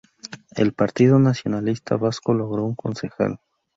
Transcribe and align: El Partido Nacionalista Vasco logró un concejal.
El 0.55 0.73
Partido 0.73 1.19
Nacionalista 1.19 1.95
Vasco 1.95 2.33
logró 2.33 2.63
un 2.65 2.73
concejal. 2.73 3.37